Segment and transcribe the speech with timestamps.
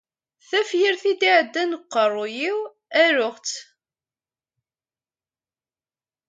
[0.49, 2.57] Tafyirt i d-iɛeddan deg uqerruy-iw,
[3.03, 3.57] aruɣ-tt.